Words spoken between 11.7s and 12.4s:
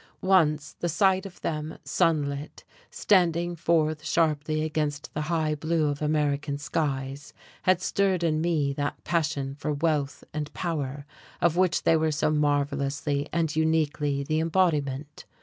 they were so